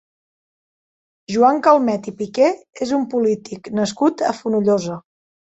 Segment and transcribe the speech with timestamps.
[1.33, 2.49] Joan Calmet i Piqué
[2.87, 4.99] és un polític nascut a Fonollosa.